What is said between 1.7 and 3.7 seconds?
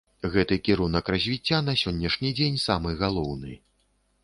сённяшні дзень самы галоўны.